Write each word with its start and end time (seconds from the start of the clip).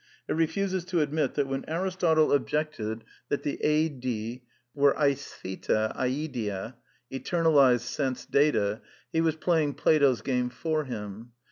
It 0.27 0.33
refuses 0.33 0.83
to 0.85 1.01
admit 1.01 1.35
that 1.35 1.45
when 1.45 1.63
Aristotle 1.69 2.31
objected 2.33 3.03
that 3.29 3.43
the 3.43 3.59
aSiy 3.63 4.41
were 4.73 4.95
oarftyTa 4.95 5.95
diSta, 5.95 6.73
eternalized 7.13 7.81
sense 7.81 8.25
data, 8.25 8.81
he 9.13 9.21
was 9.21 9.35
playing 9.35 9.75
Plato's 9.75 10.23
game 10.23 10.49
for 10.49 10.85
him. 10.85 11.33